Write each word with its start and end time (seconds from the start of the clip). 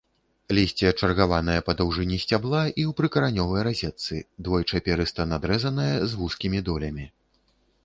Лісце 0.57 0.91
чаргаванае 1.01 1.57
па 1.67 1.75
даўжыні 1.81 2.17
сцябла 2.23 2.61
і 2.69 2.83
ў 2.91 2.95
прыкаранёвай 3.01 3.61
разетцы, 3.69 4.15
двойчыперыста-надрэзанае, 4.49 5.89
з 6.09 6.23
вузкім 6.25 6.61
долямі. 6.71 7.05